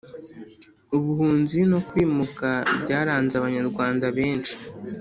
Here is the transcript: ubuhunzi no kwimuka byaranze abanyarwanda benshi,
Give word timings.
ubuhunzi 0.97 1.59
no 1.71 1.79
kwimuka 1.87 2.47
byaranze 2.81 3.33
abanyarwanda 3.37 4.05
benshi, 4.17 4.55